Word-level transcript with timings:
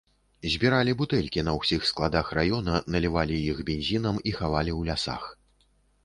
Збіралі 0.51 0.93
бутэлькі 0.99 1.41
на 1.49 1.51
ўсіх 1.57 1.83
складах 1.89 2.31
раёна, 2.37 2.79
налівалі 2.95 3.35
іх 3.51 3.57
бензінам 3.67 4.17
і 4.31 4.33
хавалі 4.39 4.73
ў 4.79 4.89
лясах. 4.89 5.29